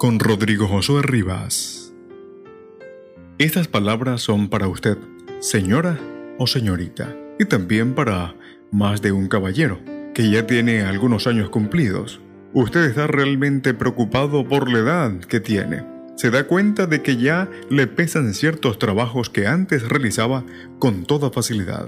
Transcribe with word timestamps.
con 0.00 0.18
Rodrigo 0.18 0.66
Josué 0.66 1.02
Rivas. 1.02 1.92
Estas 3.36 3.68
palabras 3.68 4.22
son 4.22 4.48
para 4.48 4.66
usted, 4.66 4.96
señora 5.40 6.00
o 6.38 6.46
señorita, 6.46 7.14
y 7.38 7.44
también 7.44 7.94
para 7.94 8.34
más 8.72 9.02
de 9.02 9.12
un 9.12 9.28
caballero, 9.28 9.78
que 10.14 10.30
ya 10.30 10.46
tiene 10.46 10.80
algunos 10.80 11.26
años 11.26 11.50
cumplidos. 11.50 12.18
Usted 12.54 12.86
está 12.86 13.08
realmente 13.08 13.74
preocupado 13.74 14.48
por 14.48 14.72
la 14.72 14.78
edad 14.78 15.20
que 15.20 15.38
tiene. 15.38 15.84
Se 16.16 16.30
da 16.30 16.46
cuenta 16.46 16.86
de 16.86 17.02
que 17.02 17.18
ya 17.18 17.50
le 17.68 17.86
pesan 17.86 18.32
ciertos 18.32 18.78
trabajos 18.78 19.28
que 19.28 19.46
antes 19.46 19.86
realizaba 19.86 20.46
con 20.78 21.04
toda 21.04 21.30
facilidad. 21.30 21.86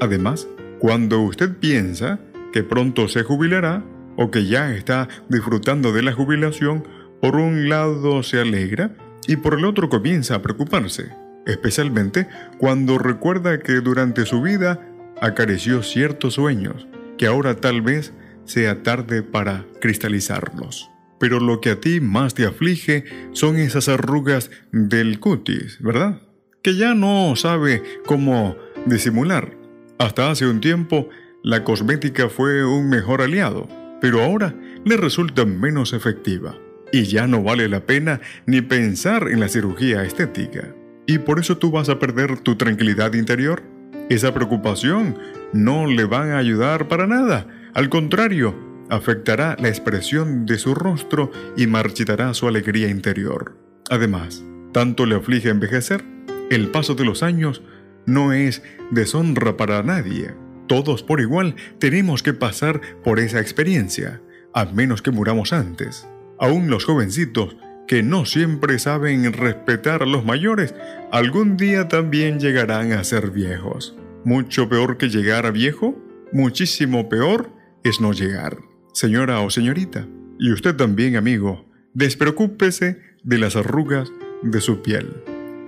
Además, 0.00 0.48
cuando 0.80 1.20
usted 1.20 1.56
piensa 1.58 2.18
que 2.52 2.64
pronto 2.64 3.06
se 3.06 3.22
jubilará 3.22 3.84
o 4.16 4.32
que 4.32 4.46
ya 4.46 4.74
está 4.74 5.08
disfrutando 5.28 5.92
de 5.92 6.02
la 6.02 6.12
jubilación, 6.12 6.82
por 7.22 7.36
un 7.36 7.68
lado 7.68 8.24
se 8.24 8.40
alegra 8.40 8.96
y 9.28 9.36
por 9.36 9.56
el 9.56 9.64
otro 9.64 9.88
comienza 9.88 10.34
a 10.34 10.42
preocuparse, 10.42 11.12
especialmente 11.46 12.26
cuando 12.58 12.98
recuerda 12.98 13.60
que 13.60 13.74
durante 13.74 14.26
su 14.26 14.42
vida 14.42 14.80
acarició 15.20 15.84
ciertos 15.84 16.34
sueños 16.34 16.88
que 17.16 17.26
ahora 17.26 17.54
tal 17.54 17.80
vez 17.80 18.12
sea 18.44 18.82
tarde 18.82 19.22
para 19.22 19.64
cristalizarlos. 19.80 20.90
Pero 21.20 21.38
lo 21.38 21.60
que 21.60 21.70
a 21.70 21.80
ti 21.80 22.00
más 22.00 22.34
te 22.34 22.44
aflige 22.44 23.04
son 23.30 23.56
esas 23.56 23.88
arrugas 23.88 24.50
del 24.72 25.20
cutis, 25.20 25.78
¿verdad? 25.80 26.22
Que 26.60 26.74
ya 26.74 26.94
no 26.94 27.36
sabe 27.36 27.84
cómo 28.04 28.56
disimular. 28.86 29.56
Hasta 29.96 30.28
hace 30.28 30.48
un 30.48 30.60
tiempo, 30.60 31.08
la 31.44 31.62
cosmética 31.62 32.28
fue 32.28 32.64
un 32.64 32.90
mejor 32.90 33.22
aliado, 33.22 33.68
pero 34.00 34.24
ahora 34.24 34.56
le 34.84 34.96
resulta 34.96 35.44
menos 35.44 35.92
efectiva 35.92 36.58
y 36.92 37.04
ya 37.04 37.26
no 37.26 37.42
vale 37.42 37.68
la 37.68 37.80
pena 37.80 38.20
ni 38.46 38.60
pensar 38.60 39.28
en 39.28 39.40
la 39.40 39.48
cirugía 39.48 40.04
estética. 40.04 40.74
Y 41.06 41.18
por 41.18 41.40
eso 41.40 41.58
tú 41.58 41.72
vas 41.72 41.88
a 41.88 41.98
perder 41.98 42.38
tu 42.40 42.56
tranquilidad 42.56 43.14
interior. 43.14 43.62
Esa 44.08 44.32
preocupación 44.32 45.18
no 45.52 45.86
le 45.86 46.04
va 46.04 46.34
a 46.34 46.38
ayudar 46.38 46.86
para 46.86 47.06
nada. 47.06 47.48
Al 47.74 47.88
contrario, 47.88 48.54
afectará 48.90 49.56
la 49.58 49.68
expresión 49.68 50.46
de 50.46 50.58
su 50.58 50.74
rostro 50.74 51.32
y 51.56 51.66
marchitará 51.66 52.34
su 52.34 52.46
alegría 52.46 52.88
interior. 52.88 53.56
Además, 53.90 54.44
tanto 54.72 55.06
le 55.06 55.16
aflige 55.16 55.48
envejecer, 55.48 56.04
el 56.50 56.68
paso 56.68 56.94
de 56.94 57.04
los 57.04 57.22
años 57.22 57.62
no 58.04 58.32
es 58.32 58.62
deshonra 58.90 59.56
para 59.56 59.82
nadie. 59.82 60.34
Todos 60.66 61.02
por 61.02 61.20
igual 61.20 61.56
tenemos 61.78 62.22
que 62.22 62.34
pasar 62.34 62.80
por 63.02 63.18
esa 63.18 63.40
experiencia, 63.40 64.20
a 64.54 64.66
menos 64.66 65.02
que 65.02 65.10
muramos 65.10 65.52
antes. 65.52 66.06
Aún 66.42 66.68
los 66.68 66.84
jovencitos, 66.84 67.56
que 67.86 68.02
no 68.02 68.24
siempre 68.24 68.80
saben 68.80 69.32
respetar 69.32 70.02
a 70.02 70.06
los 70.06 70.24
mayores, 70.24 70.74
algún 71.12 71.56
día 71.56 71.86
también 71.86 72.40
llegarán 72.40 72.90
a 72.90 73.04
ser 73.04 73.30
viejos. 73.30 73.96
Mucho 74.24 74.68
peor 74.68 74.98
que 74.98 75.08
llegar 75.08 75.46
a 75.46 75.52
viejo, 75.52 75.96
muchísimo 76.32 77.08
peor 77.08 77.52
es 77.84 78.00
no 78.00 78.12
llegar. 78.12 78.58
Señora 78.92 79.38
o 79.38 79.50
señorita, 79.50 80.08
y 80.40 80.50
usted 80.50 80.74
también, 80.74 81.14
amigo, 81.14 81.64
despreocúpese 81.94 82.98
de 83.22 83.38
las 83.38 83.54
arrugas 83.54 84.10
de 84.42 84.60
su 84.60 84.82
piel. 84.82 85.22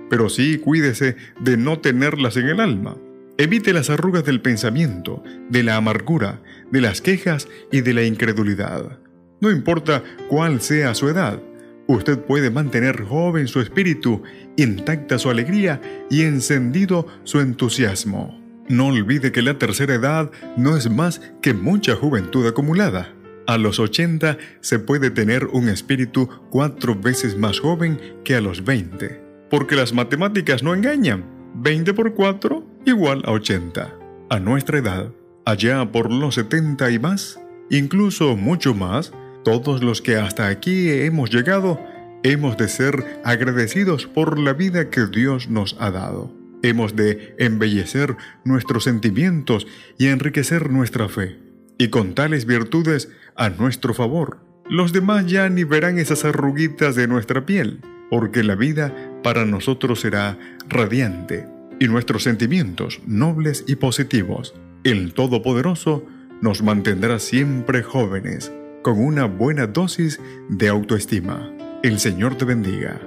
Pero 0.09 0.27
sí 0.27 0.57
cuídese 0.57 1.15
de 1.39 1.55
no 1.55 1.79
tenerlas 1.79 2.35
en 2.35 2.49
el 2.49 2.59
alma. 2.59 2.97
Evite 3.37 3.71
las 3.71 3.89
arrugas 3.89 4.25
del 4.25 4.41
pensamiento, 4.41 5.23
de 5.49 5.63
la 5.63 5.77
amargura, 5.77 6.41
de 6.69 6.81
las 6.81 6.99
quejas 6.99 7.47
y 7.71 7.79
de 7.79 7.93
la 7.93 8.03
incredulidad. 8.03 8.99
No 9.45 9.51
importa 9.51 10.01
cuál 10.27 10.59
sea 10.59 10.95
su 10.95 11.07
edad, 11.07 11.39
usted 11.85 12.17
puede 12.17 12.49
mantener 12.49 13.03
joven 13.03 13.47
su 13.47 13.61
espíritu, 13.61 14.23
intacta 14.57 15.19
su 15.19 15.29
alegría 15.29 15.79
y 16.09 16.23
encendido 16.23 17.05
su 17.25 17.41
entusiasmo. 17.41 18.41
No 18.69 18.87
olvide 18.87 19.31
que 19.31 19.43
la 19.43 19.59
tercera 19.59 19.93
edad 19.93 20.31
no 20.57 20.75
es 20.75 20.89
más 20.89 21.21
que 21.43 21.53
mucha 21.53 21.95
juventud 21.95 22.47
acumulada. 22.47 23.13
A 23.45 23.59
los 23.59 23.77
80 23.79 24.39
se 24.61 24.79
puede 24.79 25.11
tener 25.11 25.45
un 25.45 25.69
espíritu 25.69 26.27
cuatro 26.49 26.95
veces 26.95 27.37
más 27.37 27.59
joven 27.59 27.99
que 28.23 28.33
a 28.33 28.41
los 28.41 28.65
20, 28.65 29.21
porque 29.51 29.75
las 29.75 29.93
matemáticas 29.93 30.63
no 30.63 30.73
engañan. 30.73 31.23
20 31.53 31.93
por 31.93 32.15
4 32.15 32.65
igual 32.87 33.21
a 33.27 33.31
80. 33.33 33.95
A 34.31 34.39
nuestra 34.39 34.79
edad, 34.79 35.13
allá 35.45 35.91
por 35.91 36.11
los 36.11 36.33
70 36.33 36.89
y 36.89 36.97
más, 36.97 37.39
incluso 37.69 38.35
mucho 38.35 38.73
más, 38.73 39.13
todos 39.45 39.83
los 39.83 40.01
que 40.01 40.17
hasta 40.17 40.47
aquí 40.47 40.89
hemos 40.89 41.29
llegado, 41.29 41.79
hemos 42.23 42.57
de 42.57 42.67
ser 42.67 43.21
agradecidos 43.23 44.07
por 44.07 44.39
la 44.39 44.53
vida 44.53 44.89
que 44.89 45.05
Dios 45.05 45.49
nos 45.49 45.77
ha 45.79 45.91
dado. 45.91 46.33
Hemos 46.63 46.95
de 46.95 47.35
embellecer 47.37 48.17
nuestros 48.43 48.85
sentimientos 48.85 49.67
y 49.99 50.07
enriquecer 50.07 50.71
nuestra 50.71 51.07
fe. 51.09 51.37
Y 51.77 51.89
con 51.89 52.15
tales 52.15 52.47
virtudes 52.47 53.11
a 53.35 53.49
nuestro 53.49 53.93
favor, 53.93 54.39
los 54.67 54.93
demás 54.93 55.27
ya 55.27 55.47
ni 55.47 55.63
verán 55.63 55.99
esas 55.99 56.25
arruguitas 56.25 56.95
de 56.95 57.07
nuestra 57.07 57.45
piel, 57.45 57.81
porque 58.09 58.43
la 58.43 58.55
vida 58.55 58.95
para 59.21 59.45
nosotros 59.45 60.01
será 60.01 60.39
radiante 60.67 61.45
y 61.79 61.87
nuestros 61.87 62.23
sentimientos 62.23 62.99
nobles 63.05 63.63
y 63.67 63.75
positivos. 63.75 64.55
El 64.83 65.13
Todopoderoso 65.13 66.03
nos 66.41 66.63
mantendrá 66.63 67.19
siempre 67.19 67.83
jóvenes 67.83 68.51
con 68.85 69.03
una 69.03 69.25
buena 69.25 69.65
dosis 69.65 70.19
de 70.47 70.67
autoestima. 70.67 71.51
El 71.81 71.97
Señor 71.97 72.35
te 72.37 72.45
bendiga. 72.45 73.01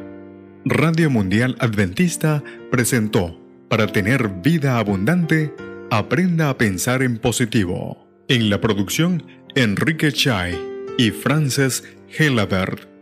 Radio 0.64 1.08
Mundial 1.08 1.54
Adventista 1.60 2.42
presentó, 2.68 3.40
para 3.68 3.86
tener 3.86 4.28
vida 4.42 4.80
abundante, 4.80 5.54
aprenda 5.92 6.50
a 6.50 6.58
pensar 6.58 7.04
en 7.04 7.16
positivo. 7.18 8.08
En 8.26 8.50
la 8.50 8.60
producción, 8.60 9.22
Enrique 9.54 10.10
Chai 10.10 10.58
y 10.98 11.12
Frances 11.12 11.84
Helabert. 12.08 12.97